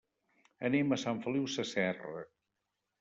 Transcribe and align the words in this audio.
Anem 0.69 0.95
a 0.95 0.99
Sant 1.03 1.21
Feliu 1.27 1.45
Sasserra. 1.57 2.19